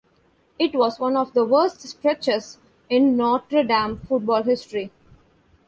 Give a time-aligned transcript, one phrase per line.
[0.57, 2.57] It was one of the worst stretches
[2.89, 4.89] in Notre Dame football history.